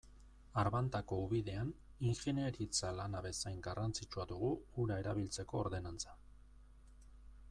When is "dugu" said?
4.31-4.49